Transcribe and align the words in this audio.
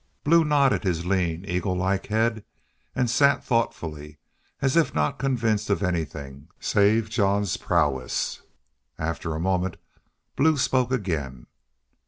Blue 0.23 0.43
nodded 0.43 0.83
his 0.83 1.05
lean, 1.05 1.45
eagle 1.47 1.75
like 1.75 2.07
head 2.07 2.43
and 2.95 3.07
sat 3.07 3.45
thoughtfully, 3.45 4.17
as 4.59 4.75
if 4.75 4.95
not 4.95 5.19
convinced 5.19 5.69
of 5.69 5.83
anything 5.83 6.47
save 6.59 7.07
Jean's 7.07 7.55
prowess. 7.55 8.41
After 8.97 9.35
a 9.35 9.39
moment 9.39 9.77
Blue 10.35 10.57
spoke 10.57 10.91
again. 10.91 11.45